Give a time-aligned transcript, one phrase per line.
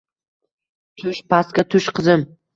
[1.03, 2.27] Tush, pastga tush qizim